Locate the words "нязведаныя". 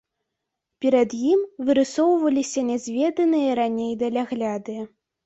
2.71-3.49